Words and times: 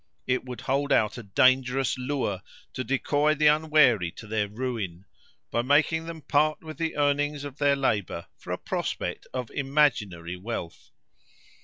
It 0.25 0.43
would 0.45 0.61
hold 0.61 0.91
out 0.91 1.19
a 1.19 1.21
dangerous 1.21 1.95
lure 1.95 2.41
to 2.73 2.83
decoy 2.83 3.35
the 3.35 3.45
unwary 3.45 4.09
to 4.13 4.25
their 4.25 4.47
ruin, 4.47 5.05
by 5.51 5.61
making 5.61 6.05
them 6.07 6.23
part 6.23 6.63
with 6.63 6.79
the 6.79 6.97
earnings 6.97 7.43
of 7.43 7.59
their 7.59 7.75
labour 7.75 8.25
for 8.39 8.51
a 8.51 8.57
prospect 8.57 9.27
of 9.31 9.51
imaginary 9.51 10.37
wealth. 10.37 10.89